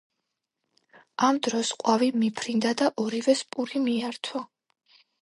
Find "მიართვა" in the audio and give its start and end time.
3.89-4.47